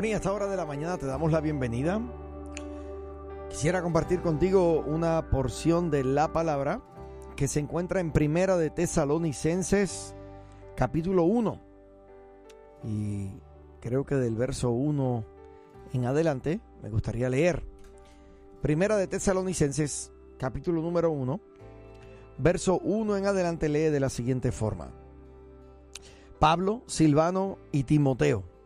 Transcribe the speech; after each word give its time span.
Bueno, 0.00 0.14
esta 0.14 0.32
hora 0.32 0.46
de 0.46 0.56
la 0.56 0.64
mañana 0.64 0.96
te 0.96 1.06
damos 1.06 1.32
la 1.32 1.40
bienvenida. 1.40 2.00
Quisiera 3.50 3.82
compartir 3.82 4.20
contigo 4.20 4.78
una 4.86 5.28
porción 5.28 5.90
de 5.90 6.04
la 6.04 6.32
palabra 6.32 6.80
que 7.34 7.48
se 7.48 7.58
encuentra 7.58 7.98
en 7.98 8.12
Primera 8.12 8.56
de 8.56 8.70
Tesalonicenses, 8.70 10.14
capítulo 10.76 11.24
1. 11.24 11.60
Y 12.84 13.40
creo 13.80 14.06
que 14.06 14.14
del 14.14 14.36
verso 14.36 14.70
1 14.70 15.24
en 15.94 16.04
adelante 16.04 16.60
me 16.80 16.90
gustaría 16.90 17.28
leer. 17.28 17.64
Primera 18.62 18.96
de 18.96 19.08
Tesalonicenses, 19.08 20.12
capítulo 20.38 20.80
número 20.80 21.10
1, 21.10 21.40
verso 22.38 22.78
1 22.84 23.16
en 23.16 23.26
adelante 23.26 23.68
lee 23.68 23.90
de 23.90 23.98
la 23.98 24.10
siguiente 24.10 24.52
forma. 24.52 24.92
Pablo, 26.38 26.82
Silvano 26.86 27.58
y 27.72 27.82
Timoteo 27.82 28.57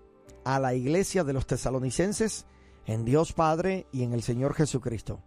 a 0.44 0.58
la 0.58 0.74
iglesia 0.74 1.24
de 1.24 1.32
los 1.32 1.46
tesalonicenses 1.46 2.46
en 2.86 3.04
Dios 3.04 3.32
Padre 3.32 3.86
y 3.92 4.02
en 4.02 4.12
el 4.12 4.22
Señor 4.22 4.54
Jesucristo. 4.54 5.20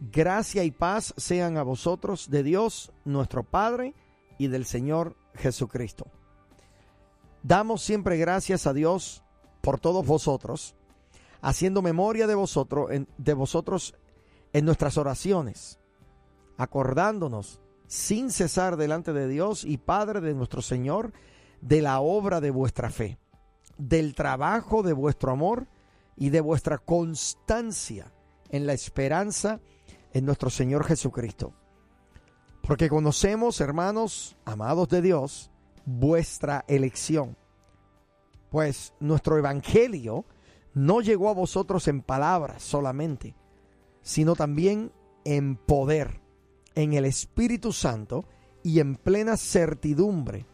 Gracia 0.00 0.64
y 0.64 0.70
paz 0.70 1.14
sean 1.16 1.56
a 1.56 1.62
vosotros 1.62 2.30
de 2.30 2.42
Dios 2.42 2.92
nuestro 3.04 3.44
Padre 3.44 3.94
y 4.38 4.48
del 4.48 4.64
Señor 4.64 5.16
Jesucristo. 5.34 6.06
Damos 7.42 7.82
siempre 7.82 8.16
gracias 8.16 8.66
a 8.66 8.72
Dios 8.72 9.22
por 9.60 9.78
todos 9.78 10.06
vosotros, 10.06 10.74
haciendo 11.40 11.82
memoria 11.82 12.26
de 12.26 12.34
vosotros 12.34 12.90
en, 12.90 13.08
de 13.18 13.34
vosotros 13.34 13.94
en 14.52 14.64
nuestras 14.64 14.96
oraciones, 14.98 15.78
acordándonos 16.56 17.60
sin 17.86 18.30
cesar 18.30 18.76
delante 18.76 19.12
de 19.12 19.28
Dios 19.28 19.64
y 19.64 19.76
Padre 19.76 20.20
de 20.20 20.34
nuestro 20.34 20.62
Señor 20.62 21.12
de 21.60 21.82
la 21.82 22.00
obra 22.00 22.40
de 22.40 22.50
vuestra 22.50 22.90
fe 22.90 23.18
del 23.78 24.14
trabajo 24.14 24.82
de 24.82 24.92
vuestro 24.92 25.32
amor 25.32 25.66
y 26.16 26.30
de 26.30 26.40
vuestra 26.40 26.78
constancia 26.78 28.12
en 28.50 28.66
la 28.66 28.72
esperanza 28.72 29.60
en 30.12 30.24
nuestro 30.24 30.50
Señor 30.50 30.84
Jesucristo. 30.84 31.52
Porque 32.62 32.88
conocemos, 32.88 33.60
hermanos, 33.60 34.36
amados 34.44 34.88
de 34.88 35.02
Dios, 35.02 35.50
vuestra 35.84 36.64
elección. 36.68 37.36
Pues 38.50 38.94
nuestro 39.00 39.36
Evangelio 39.36 40.24
no 40.72 41.00
llegó 41.00 41.28
a 41.28 41.34
vosotros 41.34 41.88
en 41.88 42.00
palabras 42.02 42.62
solamente, 42.62 43.34
sino 44.02 44.34
también 44.34 44.92
en 45.24 45.56
poder, 45.56 46.20
en 46.74 46.94
el 46.94 47.04
Espíritu 47.04 47.72
Santo 47.72 48.24
y 48.62 48.80
en 48.80 48.96
plena 48.96 49.36
certidumbre. 49.36 50.46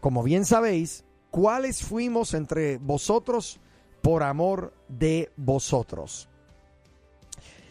Como 0.00 0.22
bien 0.22 0.44
sabéis, 0.44 1.04
cuáles 1.30 1.82
fuimos 1.82 2.34
entre 2.34 2.78
vosotros 2.78 3.60
por 4.02 4.22
amor 4.22 4.74
de 4.88 5.30
vosotros. 5.36 6.28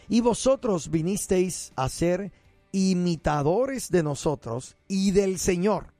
Y 0.08 0.20
vosotros 0.20 0.90
vinisteis 0.90 1.72
a 1.76 1.88
ser 1.88 2.32
imitadores 2.72 3.90
de 3.90 4.02
nosotros 4.02 4.76
y 4.88 5.12
del 5.12 5.38
Señor, 5.38 5.92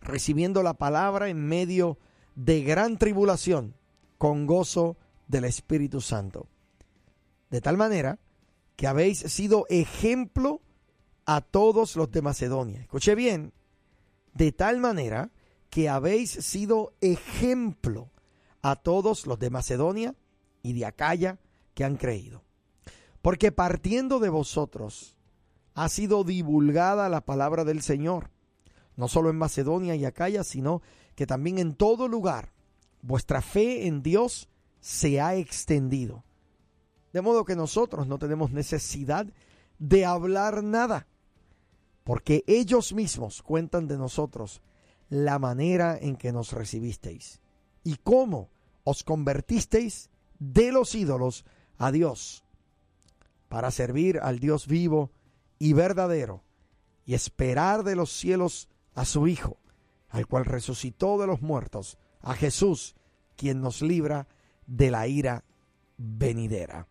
recibiendo 0.00 0.62
la 0.62 0.74
palabra 0.74 1.28
en 1.28 1.46
medio 1.46 1.98
de 2.34 2.62
gran 2.62 2.98
tribulación, 2.98 3.74
con 4.18 4.46
gozo 4.46 4.96
del 5.28 5.44
Espíritu 5.44 6.00
Santo. 6.00 6.46
De 7.50 7.60
tal 7.60 7.76
manera 7.76 8.18
que 8.76 8.86
habéis 8.86 9.18
sido 9.18 9.66
ejemplo 9.68 10.60
a 11.26 11.40
todos 11.40 11.96
los 11.96 12.10
de 12.10 12.22
Macedonia. 12.22 12.80
Escuche 12.80 13.14
bien, 13.14 13.52
de 14.34 14.52
tal 14.52 14.80
manera 14.80 15.30
que 15.74 15.88
habéis 15.88 16.30
sido 16.30 16.94
ejemplo 17.00 18.12
a 18.62 18.76
todos 18.76 19.26
los 19.26 19.40
de 19.40 19.50
Macedonia 19.50 20.14
y 20.62 20.72
de 20.72 20.86
Acaya 20.86 21.40
que 21.74 21.82
han 21.82 21.96
creído. 21.96 22.44
Porque 23.22 23.50
partiendo 23.50 24.20
de 24.20 24.28
vosotros 24.28 25.16
ha 25.74 25.88
sido 25.88 26.22
divulgada 26.22 27.08
la 27.08 27.22
palabra 27.22 27.64
del 27.64 27.82
Señor, 27.82 28.30
no 28.94 29.08
solo 29.08 29.30
en 29.30 29.36
Macedonia 29.36 29.96
y 29.96 30.04
Acaya, 30.04 30.44
sino 30.44 30.80
que 31.16 31.26
también 31.26 31.58
en 31.58 31.74
todo 31.74 32.06
lugar 32.06 32.52
vuestra 33.02 33.42
fe 33.42 33.88
en 33.88 34.00
Dios 34.00 34.48
se 34.78 35.20
ha 35.20 35.34
extendido. 35.34 36.22
De 37.12 37.20
modo 37.20 37.44
que 37.44 37.56
nosotros 37.56 38.06
no 38.06 38.20
tenemos 38.20 38.52
necesidad 38.52 39.26
de 39.80 40.04
hablar 40.04 40.62
nada, 40.62 41.08
porque 42.04 42.44
ellos 42.46 42.92
mismos 42.92 43.42
cuentan 43.42 43.88
de 43.88 43.98
nosotros 43.98 44.62
la 45.08 45.38
manera 45.38 45.98
en 46.00 46.16
que 46.16 46.32
nos 46.32 46.52
recibisteis 46.52 47.40
y 47.82 47.96
cómo 47.96 48.50
os 48.84 49.04
convertisteis 49.04 50.10
de 50.38 50.72
los 50.72 50.94
ídolos 50.94 51.44
a 51.78 51.90
Dios 51.90 52.44
para 53.48 53.70
servir 53.70 54.18
al 54.20 54.40
Dios 54.40 54.66
vivo 54.66 55.12
y 55.58 55.72
verdadero 55.72 56.42
y 57.06 57.14
esperar 57.14 57.84
de 57.84 57.96
los 57.96 58.10
cielos 58.10 58.68
a 58.94 59.04
su 59.04 59.26
Hijo, 59.28 59.58
al 60.08 60.26
cual 60.26 60.44
resucitó 60.44 61.18
de 61.18 61.26
los 61.26 61.42
muertos, 61.42 61.98
a 62.20 62.34
Jesús, 62.34 62.94
quien 63.36 63.60
nos 63.60 63.82
libra 63.82 64.26
de 64.66 64.90
la 64.90 65.06
ira 65.06 65.44
venidera. 65.98 66.88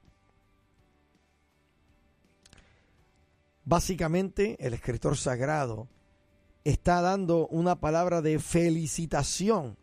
Básicamente, 3.65 4.57
el 4.65 4.73
escritor 4.73 5.17
sagrado 5.17 5.87
está 6.63 7.01
dando 7.01 7.47
una 7.47 7.79
palabra 7.79 8.21
de 8.21 8.39
felicitación 8.39 9.77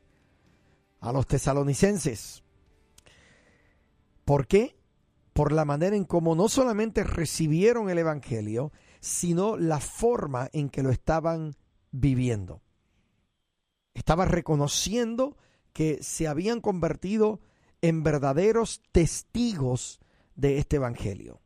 a 1.01 1.13
los 1.13 1.27
tesalonicenses. 1.27 2.43
¿Por 4.25 4.47
qué? 4.47 4.77
Por 5.33 5.53
la 5.53 5.65
manera 5.65 5.97
en 5.97 6.05
cómo 6.05 6.35
no 6.35 6.49
solamente 6.49 7.05
recibieron 7.05 7.91
el 7.91 7.99
Evangelio, 7.99 8.73
sino 9.01 9.57
la 9.57 9.81
forma 9.81 10.49
en 10.53 10.69
que 10.69 10.83
lo 10.83 10.91
estaban 10.91 11.57
viviendo. 11.91 12.63
Estaba 13.95 14.25
reconociendo 14.25 15.37
que 15.73 16.03
se 16.03 16.29
habían 16.29 16.61
convertido 16.61 17.41
en 17.83 18.03
verdaderos 18.03 18.83
testigos 18.93 20.01
de 20.35 20.59
este 20.59 20.77
Evangelio. 20.77 21.41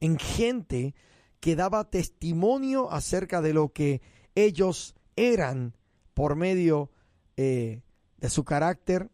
En 0.00 0.18
gente 0.18 0.94
que 1.40 1.56
daba 1.56 1.90
testimonio 1.90 2.90
acerca 2.90 3.40
de 3.40 3.52
lo 3.52 3.72
que 3.72 4.02
ellos 4.34 4.94
eran 5.16 5.74
por 6.14 6.36
medio 6.36 6.90
eh, 7.36 7.82
de 8.16 8.30
su 8.30 8.44
carácter, 8.44 9.10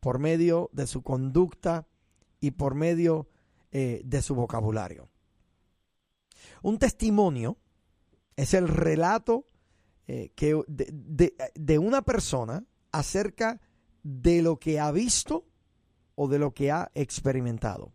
por 0.00 0.18
medio 0.18 0.70
de 0.72 0.86
su 0.86 1.02
conducta 1.02 1.86
y 2.40 2.52
por 2.52 2.74
medio 2.74 3.28
eh, 3.70 4.02
de 4.04 4.22
su 4.22 4.34
vocabulario. 4.34 5.08
Un 6.62 6.78
testimonio 6.78 7.56
es 8.36 8.54
el 8.54 8.68
relato 8.68 9.46
eh, 10.06 10.32
que, 10.34 10.60
de, 10.66 11.34
de 11.54 11.78
una 11.78 12.02
persona 12.02 12.64
acerca 12.90 13.60
de 14.02 14.42
lo 14.42 14.58
que 14.58 14.80
ha 14.80 14.90
visto 14.90 15.46
o 16.14 16.28
de 16.28 16.38
lo 16.38 16.52
que 16.52 16.70
ha 16.70 16.90
experimentado. 16.94 17.92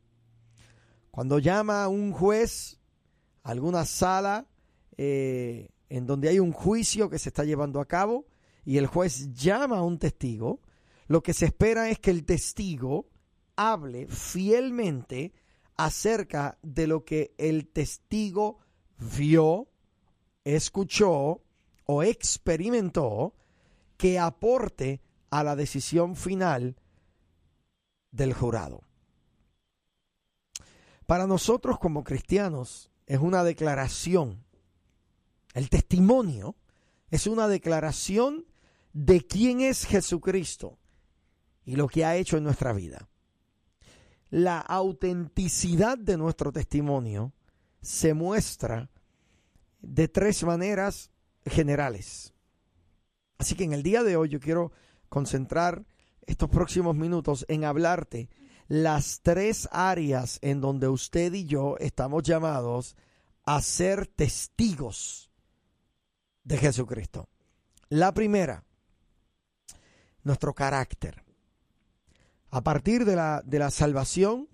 Cuando 1.12 1.40
llama 1.40 1.84
a 1.84 1.88
un 1.88 2.12
juez 2.12 2.77
alguna 3.48 3.86
sala 3.86 4.46
eh, 4.98 5.70
en 5.88 6.06
donde 6.06 6.28
hay 6.28 6.40
un 6.40 6.52
juicio 6.52 7.10
que 7.10 7.18
se 7.18 7.30
está 7.30 7.46
llevando 7.46 7.80
a 7.80 7.88
cabo 7.88 8.26
y 8.66 8.78
el 8.78 8.88
juez 8.88 9.34
llama 9.34 9.78
a 9.78 9.84
un 9.84 10.00
testigo, 10.00 10.60
lo 11.08 11.24
que 11.24 11.34
se 11.34 11.46
espera 11.46 11.90
es 11.90 11.98
que 11.98 12.12
el 12.12 12.26
testigo 12.26 13.08
hable 13.56 14.08
fielmente 14.08 15.32
acerca 15.78 16.58
de 16.62 16.88
lo 16.88 17.06
que 17.06 17.34
el 17.38 17.70
testigo 17.70 18.60
vio, 18.98 19.70
escuchó 20.44 21.42
o 21.86 22.04
experimentó 22.04 23.34
que 23.96 24.20
aporte 24.20 25.00
a 25.30 25.46
la 25.46 25.56
decisión 25.56 26.18
final 26.18 26.76
del 28.12 28.34
jurado. 28.34 28.82
Para 31.06 31.28
nosotros 31.28 31.80
como 31.80 32.04
cristianos 32.04 32.92
es 33.08 33.20
una 33.20 33.44
declaración. 33.44 34.44
El 35.54 35.70
testimonio 35.70 36.56
es 37.10 37.26
una 37.26 37.48
declaración 37.48 38.46
de 38.94 39.26
quién 39.26 39.62
es 39.62 39.86
Jesucristo 39.86 40.78
y 41.66 41.76
lo 41.76 41.88
que 41.88 42.06
ha 42.06 42.16
hecho 42.18 42.38
en 42.38 42.44
nuestra 42.44 42.74
vida. 42.74 43.10
La 44.30 44.60
autenticidad 44.60 45.98
de 45.98 46.18
nuestro 46.18 46.52
testimonio 46.52 47.34
se 47.82 48.14
muestra 48.14 48.90
de 49.82 50.10
tres 50.10 50.44
maneras 50.44 51.10
generales. 51.46 52.34
Así 53.38 53.56
que 53.56 53.64
en 53.64 53.74
el 53.74 53.84
día 53.84 54.04
de 54.04 54.18
hoy 54.18 54.30
yo 54.30 54.40
quiero 54.40 54.74
concentrar 55.08 55.86
estos 56.26 56.50
próximos 56.50 56.96
minutos 56.96 57.46
en 57.48 57.64
hablarte 57.64 58.30
las 58.68 59.22
tres 59.22 59.68
áreas 59.72 60.40
en 60.42 60.62
donde 60.62 60.88
usted 60.88 61.34
y 61.34 61.46
yo 61.46 61.78
estamos 61.80 62.24
llamados 62.24 62.96
a 63.46 63.62
ser 63.62 64.08
testigos 64.08 65.32
de 66.44 66.58
Jesucristo. 66.58 67.30
La 67.90 68.14
primera, 68.14 68.64
nuestro 70.24 70.54
carácter. 70.54 71.24
A 72.50 72.62
partir 72.62 73.06
de 73.06 73.16
la, 73.16 73.42
de 73.46 73.60
la 73.60 73.72
salvación, 73.72 74.50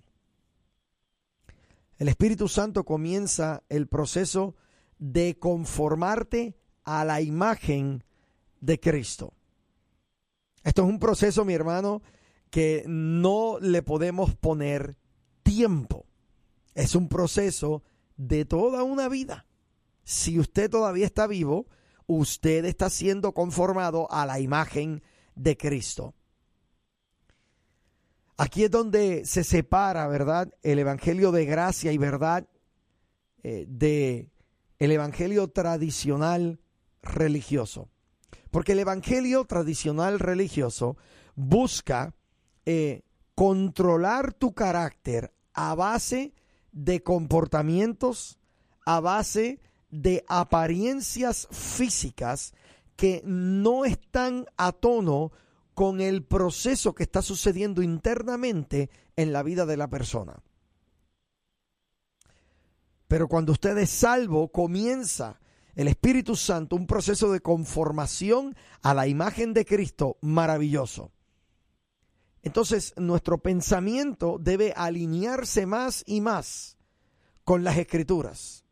el 1.98 2.08
Espíritu 2.08 2.48
Santo 2.48 2.84
comienza 2.84 3.64
el 3.70 3.88
proceso 3.88 4.56
de 5.00 5.38
conformarte 5.40 6.56
a 6.84 7.06
la 7.06 7.22
imagen 7.22 8.04
de 8.62 8.80
Cristo. 8.80 9.34
Esto 10.64 10.84
es 10.84 10.90
un 10.90 11.00
proceso, 11.00 11.46
mi 11.46 11.54
hermano, 11.54 12.02
que 12.54 12.84
no 12.86 13.58
le 13.60 13.82
podemos 13.82 14.36
poner 14.36 14.96
tiempo. 15.42 16.06
Es 16.76 16.94
un 16.94 17.10
proceso 17.10 17.82
de 18.16 18.46
toda 18.46 18.84
una 18.84 19.10
vida. 19.10 19.48
Si 20.04 20.38
usted 20.38 20.70
todavía 20.70 21.08
está 21.08 21.26
vivo, 21.26 21.66
usted 22.06 22.66
está 22.66 22.92
siendo 22.92 23.34
conformado 23.34 24.08
a 24.12 24.28
la 24.28 24.40
imagen 24.40 25.02
de 25.34 25.58
Cristo. 25.58 26.14
Aquí 28.38 28.66
es 28.66 28.70
donde 28.70 29.26
se 29.26 29.44
separa, 29.44 30.08
¿verdad? 30.08 30.54
El 30.62 30.78
evangelio 30.78 31.32
de 31.32 31.46
gracia 31.46 31.92
y 31.92 31.98
verdad 31.98 32.48
eh, 33.42 33.66
de 33.68 34.30
el 34.78 34.92
evangelio 34.92 35.48
tradicional 35.48 36.60
religioso. 37.02 37.90
Porque 38.52 38.74
el 38.74 38.80
evangelio 38.80 39.44
tradicional 39.46 40.20
religioso 40.20 40.98
busca 41.34 42.14
eh, 42.66 43.02
controlar 43.36 44.34
tu 44.34 44.54
carácter 44.54 45.34
a 45.54 45.76
base 45.76 46.34
de 46.72 47.04
comportamientos, 47.04 48.40
a 48.86 49.00
base 49.00 49.60
de 49.90 50.24
apariencias 50.28 51.48
físicas 51.52 52.54
que 52.96 53.22
no 53.26 53.86
están 53.86 54.46
a 54.58 54.72
tono 54.72 55.32
con 55.74 56.02
el 56.02 56.24
proceso 56.24 56.94
que 56.94 57.04
está 57.04 57.22
sucediendo 57.22 57.82
internamente 57.82 58.90
en 59.16 59.34
la 59.34 59.44
vida 59.44 59.66
de 59.66 59.78
la 59.78 59.88
persona. 59.88 60.42
Pero 63.08 63.28
cuando 63.28 63.52
usted 63.52 63.78
es 63.78 63.92
salvo, 63.92 64.52
comienza 64.52 65.40
el 65.76 65.88
Espíritu 65.88 66.36
Santo 66.36 66.76
un 66.76 66.88
proceso 66.88 67.32
de 67.32 67.42
conformación 67.42 68.56
a 68.82 68.94
la 68.94 69.08
imagen 69.08 69.54
de 69.54 69.66
Cristo 69.66 70.18
maravilloso. 70.22 71.13
Entonces 72.44 72.94
nuestro 72.98 73.38
pensamiento 73.38 74.38
debe 74.40 74.74
alinearse 74.76 75.66
más 75.66 76.04
y 76.06 76.22
más 76.22 76.78
con 77.46 77.64
las 77.64 77.78
escrituras. 77.78 78.66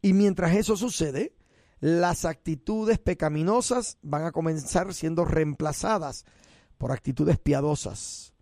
Y 0.00 0.12
mientras 0.12 0.54
eso 0.54 0.76
sucede, 0.76 1.34
las 1.80 2.24
actitudes 2.24 2.98
pecaminosas 2.98 3.98
van 4.02 4.24
a 4.24 4.32
comenzar 4.32 4.94
siendo 4.94 5.24
reemplazadas 5.24 6.24
por 6.78 6.92
actitudes 6.92 7.38
piadosas. 7.38 8.32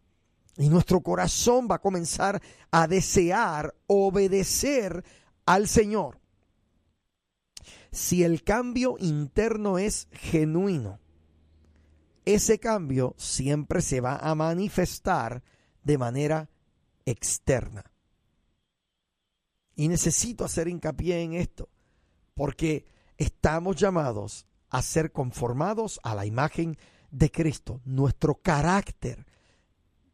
Y 0.59 0.69
nuestro 0.69 1.01
corazón 1.01 1.67
va 1.71 1.77
a 1.77 1.83
comenzar 1.83 2.41
a 2.71 2.87
desear 2.87 3.75
obedecer 3.87 5.05
al 5.47 5.69
Señor. 5.69 6.21
Si 7.91 8.23
el 8.23 8.43
cambio 8.43 8.97
interno 8.99 9.79
es 9.79 10.09
genuino, 10.13 10.99
ese 12.27 12.59
cambio 12.59 13.15
siempre 13.17 13.81
se 13.81 14.01
va 14.01 14.17
a 14.17 14.35
manifestar 14.35 15.43
de 15.83 15.97
manera 15.97 16.51
externa. 17.07 17.85
Y 19.77 19.89
necesito 19.89 20.45
hacer 20.45 20.67
hincapié 20.69 21.23
en 21.23 21.35
esto, 21.35 21.69
porque 22.35 22.87
estamos 23.17 23.77
llamados 23.77 24.47
a 24.71 24.83
ser 24.83 25.13
conformados 25.13 26.01
a 26.03 26.15
la 26.17 26.27
imagen 26.27 26.77
de 27.13 27.31
Cristo. 27.31 27.81
Nuestro 27.85 28.35
carácter 28.35 29.25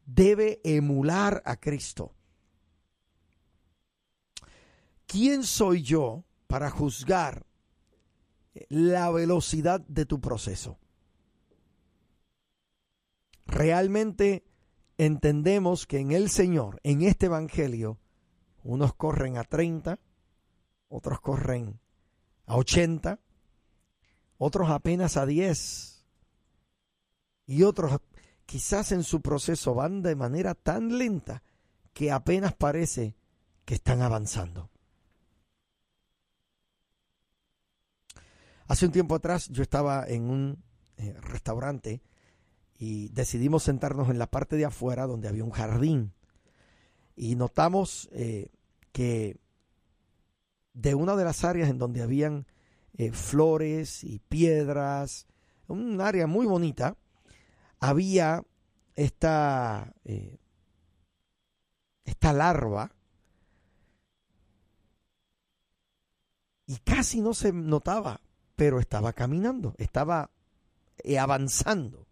debe 0.05 0.61
emular 0.65 1.43
a 1.47 1.57
Cristo. 1.57 2.13
¿Quién 5.07 5.45
soy 5.45 5.83
yo 5.83 6.25
para 6.47 6.71
juzgar 6.71 7.47
la 8.69 9.11
velocidad 9.11 9.81
de 9.81 10.05
tu 10.05 10.21
proceso? 10.21 10.79
Realmente 13.47 14.45
entendemos 14.99 15.87
que 15.87 15.99
en 15.99 16.13
el 16.13 16.31
Señor, 16.31 16.81
en 16.83 17.03
este 17.03 17.27
Evangelio, 17.27 17.99
unos 18.63 18.95
corren 18.95 19.37
a 19.37 19.45
30, 19.45 19.99
otros 20.89 21.21
corren 21.21 21.81
a 22.47 22.57
80, 22.57 23.19
otros 24.39 24.71
apenas 24.71 25.17
a 25.17 25.27
10 25.27 26.05
y 27.47 27.63
otros 27.63 28.01
quizás 28.47 28.93
en 28.93 29.03
su 29.03 29.21
proceso 29.21 29.75
van 29.75 30.03
de 30.03 30.15
manera 30.15 30.55
tan 30.55 30.99
lenta 30.99 31.43
que 31.93 32.11
apenas 32.11 32.55
parece 32.55 33.17
que 33.65 33.75
están 33.75 34.03
avanzando. 34.03 34.71
Hace 38.67 38.87
un 38.87 38.93
tiempo 38.93 39.15
atrás 39.15 39.49
yo 39.49 39.63
estaba 39.63 40.07
en 40.07 40.31
un 40.31 40.65
eh, 40.97 41.15
restaurante 41.21 42.01
y 42.85 43.11
decidimos 43.11 43.63
sentarnos 43.63 44.11
en 44.11 44.19
la 44.19 44.27
parte 44.27 44.57
de 44.57 44.65
afuera 44.65 45.07
donde 45.07 45.29
había 45.29 45.45
un 45.45 45.53
jardín 45.53 46.13
y 47.15 47.37
notamos 47.37 48.09
eh, 48.11 48.51
que 48.91 49.37
de 50.73 50.97
una 50.97 51.15
de 51.15 51.23
las 51.23 51.45
áreas 51.45 51.71
en 51.71 51.79
donde 51.79 52.03
habían 52.03 52.45
eh, 52.95 53.13
flores 53.13 54.03
y 54.03 54.19
piedras, 54.19 55.29
un 55.69 56.01
área 56.01 56.27
muy 56.27 56.45
bonita, 56.45 56.97
había 57.79 58.43
esta, 58.97 59.95
eh, 60.05 60.41
esta 62.05 62.33
larva 62.33 62.91
y 66.67 66.79
casi 66.79 67.21
no 67.21 67.33
se 67.33 67.53
notaba, 67.53 68.21
pero 68.57 68.81
estaba 68.81 69.13
caminando, 69.13 69.77
estaba 69.79 70.33
avanzando. 71.17 72.09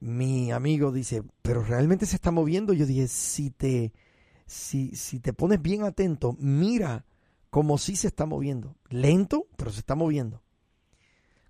Mi 0.00 0.52
amigo 0.52 0.92
dice, 0.92 1.22
pero 1.42 1.62
realmente 1.62 2.06
se 2.06 2.16
está 2.16 2.30
moviendo. 2.30 2.72
Yo 2.72 2.86
dije, 2.86 3.08
si 3.08 3.50
te, 3.50 3.92
si, 4.46 4.94
si 4.96 5.20
te 5.20 5.32
pones 5.32 5.60
bien 5.62 5.82
atento, 5.82 6.36
mira 6.38 7.04
como 7.50 7.78
si 7.78 7.96
se 7.96 8.08
está 8.08 8.26
moviendo. 8.26 8.76
Lento, 8.88 9.46
pero 9.56 9.70
se 9.70 9.80
está 9.80 9.94
moviendo. 9.94 10.42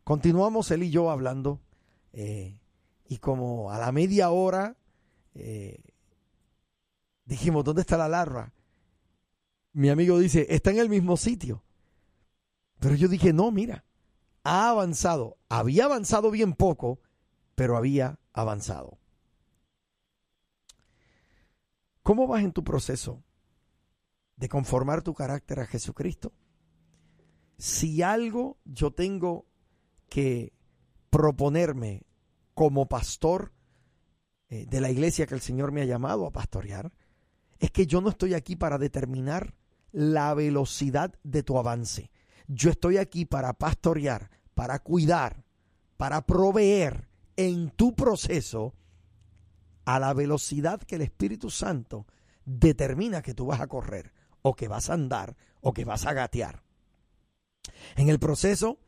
Continuamos 0.04 0.70
él 0.70 0.82
y 0.82 0.90
yo 0.90 1.10
hablando 1.10 1.60
eh, 2.12 2.60
y 3.08 3.18
como 3.18 3.70
a 3.70 3.78
la 3.78 3.90
media 3.90 4.30
hora 4.30 4.76
eh, 5.34 5.82
dijimos, 7.24 7.64
¿dónde 7.64 7.80
está 7.80 7.96
la 7.96 8.08
larva? 8.08 8.52
Mi 9.72 9.88
amigo 9.88 10.18
dice, 10.18 10.46
está 10.50 10.70
en 10.70 10.78
el 10.78 10.88
mismo 10.88 11.16
sitio. 11.16 11.64
Pero 12.80 12.94
yo 12.94 13.08
dije, 13.08 13.32
no, 13.32 13.50
mira, 13.50 13.84
ha 14.44 14.68
avanzado. 14.68 15.38
Había 15.48 15.86
avanzado 15.86 16.30
bien 16.30 16.52
poco, 16.52 17.00
pero 17.54 17.76
había 17.76 18.18
avanzado. 18.34 18.98
¿Cómo 22.02 22.26
vas 22.26 22.44
en 22.44 22.52
tu 22.52 22.62
proceso 22.62 23.24
de 24.36 24.48
conformar 24.50 25.02
tu 25.02 25.14
carácter 25.14 25.60
a 25.60 25.66
Jesucristo? 25.66 26.34
Si 27.56 28.02
algo 28.02 28.58
yo 28.64 28.90
tengo 28.90 29.46
que 30.10 30.52
proponerme 31.08 32.02
como 32.52 32.86
pastor 32.86 33.52
eh, 34.50 34.66
de 34.66 34.80
la 34.80 34.90
iglesia 34.90 35.26
que 35.26 35.34
el 35.34 35.40
Señor 35.40 35.72
me 35.72 35.80
ha 35.80 35.86
llamado 35.86 36.26
a 36.26 36.32
pastorear, 36.32 36.92
es 37.58 37.70
que 37.70 37.86
yo 37.86 38.00
no 38.00 38.10
estoy 38.10 38.34
aquí 38.34 38.56
para 38.56 38.76
determinar 38.76 39.54
la 39.92 40.34
velocidad 40.34 41.14
de 41.22 41.42
tu 41.42 41.56
avance. 41.56 42.10
Yo 42.48 42.70
estoy 42.70 42.98
aquí 42.98 43.24
para 43.24 43.54
pastorear, 43.54 44.30
para 44.54 44.80
cuidar, 44.80 45.44
para 45.96 46.26
proveer 46.26 47.08
en 47.36 47.70
tu 47.70 47.94
proceso 47.94 48.74
a 49.84 49.98
la 49.98 50.14
velocidad 50.14 50.80
que 50.82 50.96
el 50.96 51.02
Espíritu 51.02 51.50
Santo 51.50 52.06
determina 52.44 53.22
que 53.22 53.34
tú 53.34 53.46
vas 53.46 53.60
a 53.60 53.66
correr, 53.66 54.12
o 54.42 54.54
que 54.54 54.68
vas 54.68 54.90
a 54.90 54.94
andar, 54.94 55.36
o 55.60 55.72
que 55.72 55.84
vas 55.84 56.06
a 56.06 56.12
gatear. 56.12 56.62
En 57.96 58.08
el 58.08 58.18
proceso, 58.18 58.78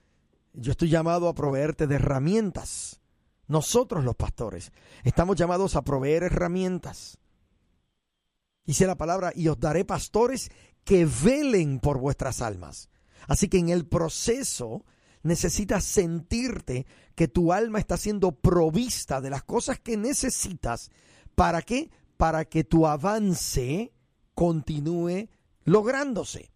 yo 0.53 0.73
estoy 0.73 0.89
llamado 0.89 1.29
a 1.29 1.35
proveerte 1.35 1.87
de 1.87 1.97
herramientas. 1.97 3.01
Nosotros 3.47 4.05
los 4.05 4.17
pastores 4.17 4.73
estamos 5.05 5.37
llamados 5.37 5.77
a 5.77 5.83
proveer 5.83 6.25
herramientas. 6.25 7.19
Dice 8.65 8.87
la 8.87 8.97
palabra, 8.97 9.33
y 9.35 9.49
os 9.49 9.61
daré 9.61 9.85
pastores 9.85 10.51
que 10.85 11.07
velen 11.07 11.79
por 11.79 11.99
vuestras 11.99 12.43
almas. 12.43 12.89
Así 13.29 13.49
que 13.49 13.59
en 13.59 13.69
el 13.69 13.87
proceso 13.87 14.85
necesitas 15.23 15.85
sentirte 15.85 16.87
que 17.15 17.29
tu 17.29 17.53
alma 17.53 17.79
está 17.79 17.97
siendo 17.97 18.33
provista 18.33 19.21
de 19.21 19.31
las 19.31 19.43
cosas 19.43 19.81
que 19.81 19.97
necesitas. 19.97 20.91
¿Para 21.35 21.63
qué? 21.63 21.91
Para 22.17 22.45
que 22.45 22.65
tu 22.65 22.87
avance 22.87 23.93
continúe 24.35 25.29
lográndose. 25.65 26.51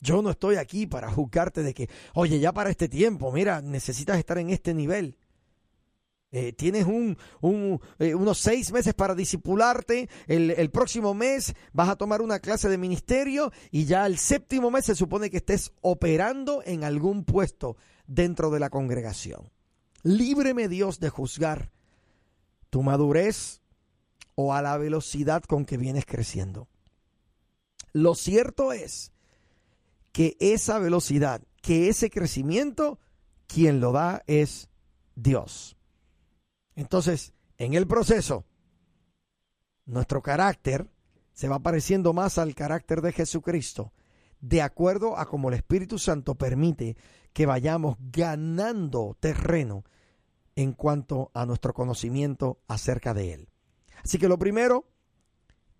Yo 0.00 0.20
no 0.20 0.30
estoy 0.30 0.56
aquí 0.56 0.86
para 0.86 1.10
juzgarte 1.10 1.62
de 1.62 1.74
que, 1.74 1.88
oye, 2.14 2.40
ya 2.40 2.52
para 2.52 2.70
este 2.70 2.88
tiempo, 2.88 3.30
mira, 3.30 3.62
necesitas 3.62 4.18
estar 4.18 4.36
en 4.38 4.50
este 4.50 4.74
nivel. 4.74 5.16
Eh, 6.34 6.54
tienes 6.54 6.86
un, 6.86 7.18
eh, 7.98 8.14
unos 8.14 8.38
seis 8.38 8.72
meses 8.72 8.94
para 8.94 9.14
disipularte. 9.14 10.08
El, 10.26 10.50
el, 10.50 10.70
próximo 10.70 11.12
mes 11.12 11.54
vas 11.74 11.90
a 11.90 11.96
tomar 11.96 12.22
una 12.22 12.40
clase 12.40 12.70
de 12.70 12.78
ministerio 12.78 13.52
y 13.70 13.84
ya 13.84 14.06
el 14.06 14.16
séptimo 14.16 14.70
mes 14.70 14.86
se 14.86 14.94
supone 14.94 15.28
que 15.28 15.36
estés 15.36 15.72
operando 15.82 16.62
en 16.64 16.84
algún 16.84 17.24
puesto 17.24 17.76
dentro 18.06 18.50
de 18.50 18.60
la 18.60 18.70
congregación. 18.70 19.50
Líbreme 20.04 20.68
Dios 20.68 21.00
de 21.00 21.10
juzgar 21.10 21.70
tu 22.70 22.82
madurez 22.82 23.60
o 24.34 24.54
a 24.54 24.62
la 24.62 24.78
velocidad 24.78 25.42
con 25.42 25.66
que 25.66 25.76
vienes 25.76 26.06
creciendo. 26.06 26.66
Lo 27.92 28.14
cierto 28.14 28.72
es 28.72 29.12
que 30.12 30.38
esa 30.40 30.78
velocidad, 30.78 31.42
que 31.60 31.90
ese 31.90 32.08
crecimiento, 32.08 32.98
quien 33.46 33.80
lo 33.80 33.92
da 33.92 34.22
es 34.26 34.70
Dios. 35.14 35.76
Entonces, 36.76 37.32
en 37.58 37.74
el 37.74 37.86
proceso, 37.86 38.44
nuestro 39.84 40.22
carácter 40.22 40.90
se 41.32 41.48
va 41.48 41.58
pareciendo 41.58 42.12
más 42.12 42.38
al 42.38 42.54
carácter 42.54 43.00
de 43.00 43.12
Jesucristo, 43.12 43.92
de 44.40 44.62
acuerdo 44.62 45.16
a 45.18 45.26
como 45.26 45.48
el 45.48 45.54
Espíritu 45.54 45.98
Santo 45.98 46.34
permite 46.34 46.96
que 47.32 47.46
vayamos 47.46 47.96
ganando 48.00 49.16
terreno 49.20 49.84
en 50.56 50.72
cuanto 50.72 51.30
a 51.34 51.46
nuestro 51.46 51.72
conocimiento 51.72 52.60
acerca 52.68 53.14
de 53.14 53.32
Él. 53.32 53.48
Así 54.04 54.18
que 54.18 54.28
lo 54.28 54.38
primero 54.38 54.86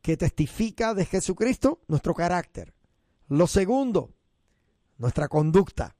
que 0.01 0.17
testifica 0.17 0.95
de 0.95 1.05
Jesucristo, 1.05 1.81
nuestro 1.89 2.15
carácter. 2.15 2.75
Lo 3.29 3.47
segundo, 3.47 4.15
nuestra 4.99 5.29
conducta. 5.29 5.97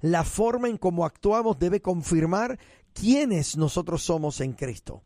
La 0.00 0.24
forma 0.24 0.68
en 0.68 0.78
cómo 0.78 1.04
actuamos 1.04 1.58
debe 1.58 1.82
confirmar 1.82 2.58
quiénes 2.94 3.56
nosotros 3.56 4.02
somos 4.02 4.40
en 4.40 4.54
Cristo. 4.54 5.02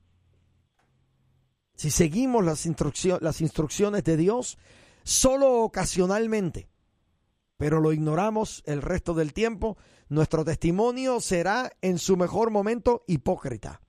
Si 1.74 1.90
seguimos 1.90 2.44
las, 2.44 2.66
las 3.20 3.40
instrucciones 3.40 4.04
de 4.04 4.16
Dios, 4.16 4.58
solo 5.02 5.62
ocasionalmente, 5.62 6.68
pero 7.56 7.80
lo 7.80 7.92
ignoramos 7.92 8.62
el 8.66 8.82
resto 8.82 9.14
del 9.14 9.32
tiempo, 9.32 9.76
nuestro 10.08 10.44
testimonio 10.44 11.20
será 11.20 11.72
en 11.82 11.98
su 11.98 12.16
mejor 12.16 12.50
momento 12.50 13.04
hipócrita. 13.06 13.80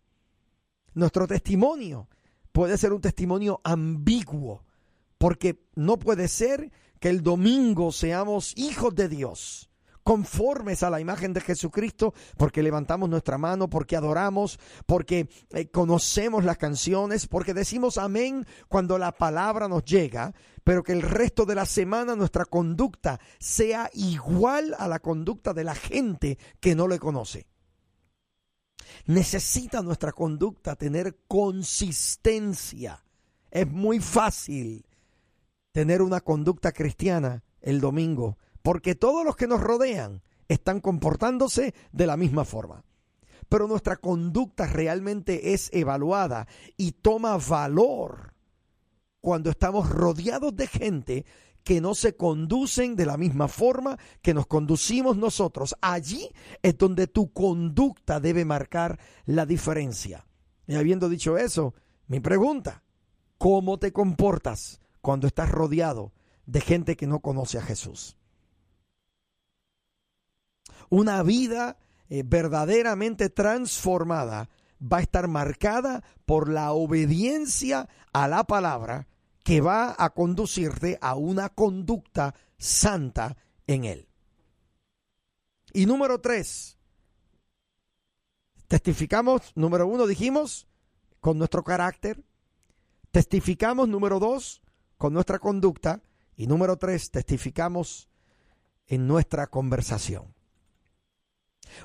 Nuestro 0.94 1.28
testimonio 1.28 2.10
puede 2.52 2.78
ser 2.78 2.94
un 2.94 3.02
testimonio 3.02 3.62
ambiguo, 3.64 4.64
porque 5.18 5.64
no 5.76 5.98
puede 6.00 6.28
ser 6.28 6.72
que 7.00 7.10
el 7.10 7.22
domingo 7.22 7.92
seamos 7.92 8.54
hijos 8.58 8.96
de 8.96 9.10
Dios 9.10 9.70
conformes 10.10 10.82
a 10.82 10.90
la 10.90 11.00
imagen 11.00 11.34
de 11.34 11.42
Jesucristo, 11.42 12.16
porque 12.36 12.64
levantamos 12.64 13.08
nuestra 13.08 13.38
mano, 13.38 13.70
porque 13.70 13.96
adoramos, 13.96 14.58
porque 14.88 15.30
eh, 15.52 15.70
conocemos 15.70 16.44
las 16.44 16.58
canciones, 16.58 17.28
porque 17.28 17.54
decimos 17.54 18.00
amén 18.00 18.48
cuando 18.70 18.98
la 18.98 19.12
palabra 19.12 19.68
nos 19.68 19.86
llega, 19.86 20.34
pero 20.64 20.82
que 20.82 20.94
el 20.94 21.04
resto 21.04 21.46
de 21.46 21.54
la 21.54 21.68
semana 21.68 22.16
nuestra 22.16 22.46
conducta 22.46 23.20
sea 23.38 23.92
igual 23.94 24.76
a 24.80 24.88
la 24.88 24.98
conducta 24.98 25.54
de 25.54 25.64
la 25.64 25.76
gente 25.76 26.40
que 26.60 26.74
no 26.74 26.88
le 26.88 26.98
conoce. 26.98 27.46
Necesita 29.06 29.84
nuestra 29.84 30.12
conducta 30.12 30.76
tener 30.76 31.20
consistencia. 31.28 33.06
Es 33.52 33.68
muy 33.68 34.00
fácil 34.00 34.88
tener 35.72 36.02
una 36.02 36.22
conducta 36.22 36.72
cristiana 36.72 37.44
el 37.62 37.80
domingo 37.80 38.40
porque 38.62 38.96
todos 38.96 39.26
los 39.26 39.36
que 39.36 39.48
nos 39.48 39.62
rodean 39.62 40.22
están 40.48 40.82
comportándose 40.82 41.74
de 41.92 42.08
la 42.08 42.18
misma 42.18 42.46
forma. 42.46 42.84
Pero 43.48 43.68
nuestra 43.68 43.98
conducta 43.98 44.68
realmente 44.68 45.54
es 45.54 45.70
evaluada 45.74 46.48
y 46.78 46.92
toma 46.92 47.38
valor 47.38 48.34
cuando 49.22 49.50
estamos 49.50 49.90
rodeados 49.90 50.56
de 50.56 50.68
gente 50.68 51.26
que 51.64 51.82
no 51.82 51.94
se 51.94 52.16
conducen 52.16 52.96
de 52.96 53.06
la 53.06 53.18
misma 53.18 53.48
forma 53.48 53.98
que 54.22 54.34
nos 54.34 54.48
conducimos 54.48 55.18
nosotros. 55.18 55.76
Allí 55.82 56.30
es 56.62 56.78
donde 56.78 57.08
tu 57.08 57.32
conducta 57.32 58.20
debe 58.20 58.46
marcar 58.46 59.00
la 59.26 59.46
diferencia. 59.46 60.26
Y 60.68 60.76
habiendo 60.76 61.10
dicho 61.10 61.38
eso, 61.38 61.74
mi 62.08 62.20
pregunta, 62.20 62.84
¿cómo 63.38 63.78
te 63.78 63.92
comportas 63.92 64.80
cuando 65.02 65.28
estás 65.28 65.50
rodeado 65.52 66.12
de 66.46 66.62
gente 66.62 66.96
que 66.96 67.08
no 67.08 67.20
conoce 67.20 67.58
a 67.58 67.62
Jesús? 67.62 68.19
Una 70.90 71.24
vida 71.24 71.78
eh, 72.10 72.24
verdaderamente 72.26 73.30
transformada 73.30 74.50
va 74.82 74.98
a 74.98 75.02
estar 75.02 75.28
marcada 75.28 76.04
por 76.26 76.50
la 76.50 76.72
obediencia 76.72 77.88
a 78.14 78.28
la 78.28 78.44
palabra 78.44 79.08
que 79.44 79.62
va 79.62 79.96
a 79.98 80.10
conducirte 80.12 80.98
a 81.02 81.16
una 81.16 81.50
conducta 81.50 82.36
santa 82.58 83.38
en 83.68 83.86
él. 83.86 84.08
Y 85.74 85.86
número 85.86 86.20
tres, 86.20 86.78
testificamos, 88.68 89.52
número 89.56 89.88
uno 89.88 90.08
dijimos, 90.08 90.68
con 91.20 91.38
nuestro 91.38 91.64
carácter, 91.64 92.24
testificamos, 93.12 93.88
número 93.88 94.20
dos, 94.20 94.62
con 94.98 95.14
nuestra 95.14 95.40
conducta, 95.40 96.02
y 96.36 96.48
número 96.48 96.78
tres, 96.78 97.12
testificamos 97.12 98.10
en 98.88 99.08
nuestra 99.08 99.48
conversación. 99.48 100.34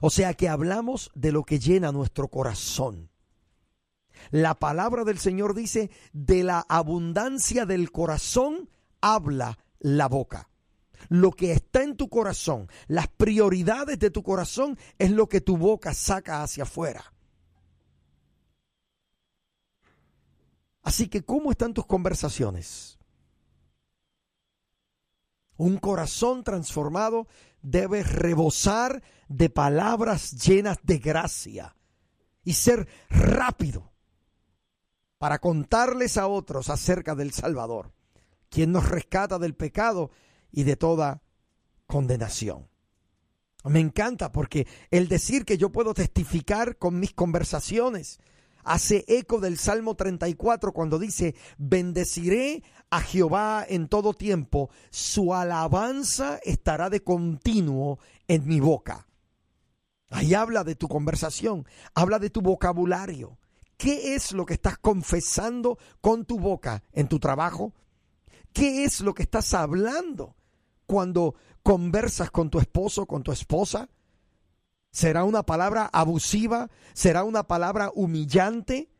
O 0.00 0.11
sea 0.11 0.35
que 0.35 0.49
hablamos 0.49 1.11
de 1.14 1.33
lo 1.33 1.45
que 1.45 1.59
llena 1.59 1.93
nuestro 1.93 2.29
corazón. 2.29 3.11
La 4.31 4.55
palabra 4.55 5.05
del 5.05 5.19
Señor 5.19 5.55
dice, 5.55 5.91
de 6.12 6.45
la 6.45 6.64
abundancia 6.69 7.67
del 7.67 7.91
corazón 7.91 8.71
habla 9.00 9.59
la 9.79 10.09
boca. 10.09 10.49
Lo 11.09 11.33
que 11.33 11.53
está 11.53 11.83
en 11.83 11.97
tu 11.97 12.09
corazón, 12.09 12.69
las 12.87 13.09
prioridades 13.09 13.99
de 13.99 14.11
tu 14.11 14.23
corazón 14.23 14.79
es 14.99 15.11
lo 15.11 15.29
que 15.29 15.41
tu 15.41 15.59
boca 15.59 15.93
saca 15.93 16.43
hacia 16.43 16.62
afuera. 16.62 17.12
Así 20.83 21.09
que, 21.09 21.23
¿cómo 21.23 21.50
están 21.50 21.75
tus 21.75 21.87
conversaciones? 21.87 22.99
Un 25.56 25.78
corazón 25.78 26.42
transformado 26.44 27.26
debe 27.62 28.02
rebosar 28.02 29.02
de 29.28 29.50
palabras 29.50 30.32
llenas 30.32 30.78
de 30.82 30.99
gracia 30.99 31.76
y 32.44 32.54
ser 32.54 32.88
rápido 33.08 33.92
para 35.18 35.38
contarles 35.38 36.18
a 36.18 36.26
otros 36.26 36.68
acerca 36.68 37.14
del 37.14 37.32
Salvador, 37.32 37.92
quien 38.50 38.73
nos 38.73 38.88
rescata 38.88 39.38
del 39.38 39.54
pecado 39.54 40.11
y 40.52 40.64
de 40.64 40.76
toda 40.76 41.23
condenación. 41.87 42.68
Me 43.64 43.80
encanta 43.80 44.30
porque 44.30 44.66
el 44.90 45.08
decir 45.08 45.46
que 45.46 45.56
yo 45.56 45.73
puedo 45.73 45.94
testificar 45.94 46.76
con 46.76 47.00
mis 47.00 47.14
conversaciones 47.14 48.18
hace 48.64 49.04
eco 49.09 49.40
del 49.40 49.59
Salmo 49.59 49.94
34 49.94 50.73
cuando 50.73 50.99
dice, 50.99 51.35
bendeciré 51.59 52.62
a 52.90 53.00
Jehová 53.00 53.64
en 53.68 53.88
todo 53.88 54.14
tiempo, 54.14 54.71
su 54.90 55.35
alabanza 55.35 56.38
estará 56.44 56.90
de 56.90 57.02
continuo 57.02 57.99
en 58.28 58.47
mi 58.47 58.61
boca. 58.61 59.06
Ahí 60.11 60.35
habla 60.35 60.64
de 60.64 60.76
tu 60.76 60.88
conversación, 60.88 61.66
habla 61.94 62.18
de 62.18 62.30
tu 62.30 62.40
vocabulario. 62.40 63.38
¿Qué 63.76 64.14
es 64.14 64.33
lo 64.33 64.47
que 64.47 64.54
estás 64.54 64.78
confesando 64.78 65.78
con 66.00 66.25
tu 66.25 66.38
boca 66.38 66.85
en 66.92 67.09
tu 67.09 67.18
trabajo? 67.18 67.73
¿Qué 68.52 68.85
es 68.85 69.00
lo 69.00 69.14
que 69.14 69.25
estás 69.25 69.52
hablando 69.52 70.37
cuando 70.87 71.35
conversas 71.62 72.30
con 72.30 72.50
tu 72.50 72.61
esposo, 72.61 73.06
con 73.06 73.25
tu 73.25 73.33
esposa? 73.33 73.88
¿Será 74.94 75.24
una 75.24 75.42
palabra 75.42 75.90
abusiva? 75.92 76.70
¿Será 76.92 77.24
una 77.24 77.48
palabra 77.48 77.90
humillante? 77.96 78.92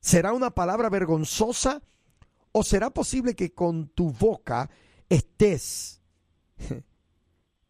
¿Será 0.00 0.32
una 0.32 0.50
palabra 0.50 0.88
vergonzosa? 0.88 1.82
¿O 2.52 2.64
será 2.64 2.88
posible 2.88 3.36
que 3.36 3.52
con 3.52 3.88
tu 3.88 4.12
boca 4.12 4.70
estés 5.10 6.00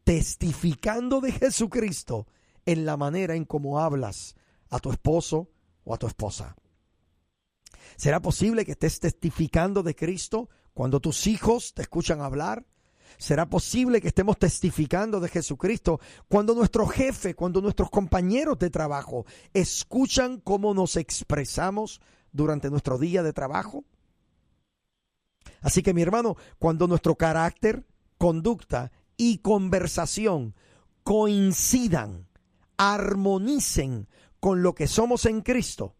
testificando 0.05 1.21
de 1.21 1.33
Jesucristo 1.33 2.29
en 2.67 2.87
la 2.87 2.97
manera 2.97 3.35
en 3.35 3.45
cómo 3.45 3.81
hablas 3.81 4.37
a 4.71 4.79
tu 4.79 4.93
esposo 4.93 5.51
o 5.83 5.93
a 5.93 5.99
tu 5.99 6.07
esposa? 6.07 6.55
¿Será 7.97 8.23
posible 8.23 8.65
que 8.65 8.73
estés 8.73 9.01
testificando 9.01 9.83
de 9.83 9.97
Cristo 9.97 10.51
cuando 10.73 11.01
tus 11.01 11.27
hijos 11.27 11.75
te 11.75 11.83
escuchan 11.83 12.21
hablar? 12.21 12.65
¿Será 13.19 13.49
posible 13.49 14.01
que 14.01 14.09
estemos 14.09 14.39
testificando 14.39 15.21
de 15.21 15.29
Jesucristo 15.29 16.01
cuando 16.29 16.55
nuestro 16.55 16.87
jefe, 16.87 17.35
cuando 17.35 17.61
nuestros 17.61 17.91
compañeros 17.91 18.59
de 18.59 18.71
trabajo 18.71 19.25
escuchan 19.55 20.41
cómo 20.41 20.75
nos 20.75 20.97
expresamos 20.97 22.01
durante 22.33 22.71
nuestro 22.71 22.99
día 22.99 23.23
de 23.23 23.33
trabajo? 23.33 23.85
Así 25.63 25.83
que 25.83 25.95
mi 25.95 26.03
hermano, 26.03 26.37
cuando 26.59 26.87
nuestro 26.87 27.15
carácter, 27.15 27.87
conducta 28.19 28.93
y 29.17 29.39
conversación 29.39 30.55
coincidan, 31.03 32.29
armonicen 32.77 34.09
con 34.41 34.63
lo 34.63 34.75
que 34.75 34.87
somos 34.87 35.25
en 35.25 35.41
Cristo, 35.41 35.97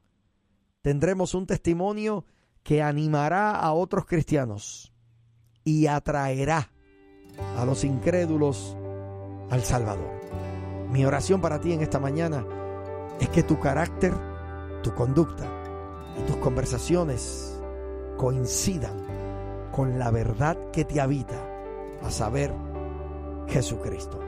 tendremos 0.83 1.35
un 1.35 1.47
testimonio 1.47 2.27
que 2.63 2.83
animará 2.83 3.53
a 3.53 3.73
otros 3.73 4.07
cristianos 4.07 4.93
y 5.65 5.87
atraerá 5.87 6.73
a 7.57 7.65
los 7.65 7.85
incrédulos 7.85 8.77
al 9.51 9.63
Salvador. 9.63 10.11
Mi 10.91 11.05
oración 11.05 11.41
para 11.41 11.61
ti 11.61 11.73
en 11.73 11.83
esta 11.83 11.99
mañana 11.99 12.45
es 13.21 13.29
que 13.31 13.43
tu 13.43 13.59
carácter, 13.59 14.15
tu 14.83 14.95
conducta 14.95 15.45
y 16.19 16.23
tus 16.23 16.37
conversaciones 16.37 17.61
coincidan 18.17 18.95
con 19.73 19.99
la 19.99 20.11
verdad 20.11 20.57
que 20.73 20.85
te 20.85 21.01
habita, 21.01 21.37
a 22.03 22.11
saber, 22.11 22.53
Jesucristo. 23.49 24.21